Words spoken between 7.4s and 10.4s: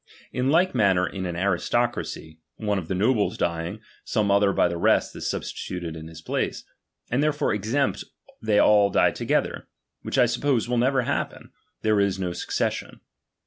except they all die together, which I